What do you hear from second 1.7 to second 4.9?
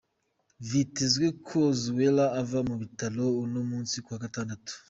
Souare ava mu bitaro uno munsi kuwa gatandatu.